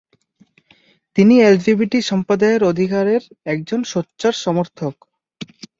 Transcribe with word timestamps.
তিনি 1.17 1.35
এলজিবিটি 1.41 1.99
সম্প্রদায়ের 2.09 2.61
অধিকারের 2.71 3.21
একজন 3.45 3.79
সোচ্চার 3.91 4.33
সমর্থক। 4.43 4.93